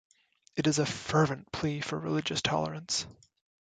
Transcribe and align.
It 0.55 0.65
is 0.65 0.79
a 0.79 0.85
fervent 0.87 1.51
plea 1.51 1.79
for 1.79 1.95
religious 1.99 2.41
tolerance. 2.41 3.05